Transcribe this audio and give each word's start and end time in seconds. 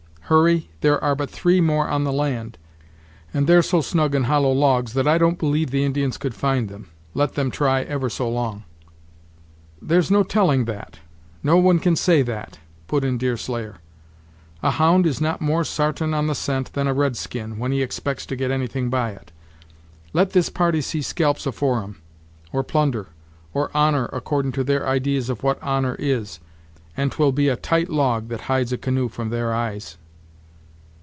Hurry, 0.31 0.69
there 0.79 0.97
are 1.03 1.13
but 1.13 1.29
three 1.29 1.59
more 1.59 1.89
on 1.89 2.05
the 2.05 2.13
land, 2.13 2.57
and 3.33 3.47
they're 3.47 3.61
so 3.61 3.81
snug 3.81 4.15
in 4.15 4.23
hollow 4.23 4.53
logs 4.53 4.93
that 4.93 5.05
I 5.05 5.17
don't 5.17 5.37
believe 5.37 5.71
the 5.71 5.83
Indians 5.83 6.17
could 6.17 6.33
find 6.33 6.69
them, 6.69 6.87
let 7.13 7.33
them 7.33 7.51
try 7.51 7.81
ever 7.81 8.09
so 8.09 8.29
long." 8.29 8.63
"There's 9.81 10.09
no 10.09 10.23
telling 10.23 10.63
that 10.63 10.99
no 11.43 11.57
one 11.57 11.79
can 11.79 11.97
say 11.97 12.21
that," 12.21 12.59
put 12.87 13.03
in 13.03 13.17
Deerslayer; 13.17 13.79
"a 14.63 14.71
hound 14.71 15.05
is 15.05 15.19
not 15.19 15.41
more 15.41 15.65
sartain 15.65 16.13
on 16.13 16.27
the 16.27 16.33
scent 16.35 16.71
than 16.71 16.87
a 16.87 16.93
red 16.93 17.17
skin, 17.17 17.57
when 17.57 17.73
he 17.73 17.81
expects 17.81 18.25
to 18.27 18.37
get 18.37 18.51
anything 18.51 18.89
by 18.89 19.11
it. 19.11 19.33
Let 20.13 20.29
this 20.29 20.47
party 20.47 20.79
see 20.79 21.01
scalps 21.01 21.45
afore 21.45 21.83
'em, 21.83 22.01
or 22.53 22.63
plunder, 22.63 23.07
or 23.53 23.69
honor 23.75 24.05
accordin' 24.13 24.53
to 24.53 24.63
their 24.63 24.87
idees 24.87 25.29
of 25.29 25.43
what 25.43 25.61
honor 25.61 25.97
is, 25.99 26.39
and 26.95 27.11
't 27.11 27.19
will 27.21 27.33
be 27.33 27.49
a 27.49 27.57
tight 27.57 27.89
log 27.89 28.29
that 28.29 28.41
hides 28.47 28.71
a 28.71 28.77
canoe 28.77 29.09
from 29.09 29.27
their 29.29 29.53
eyes." 29.53 29.97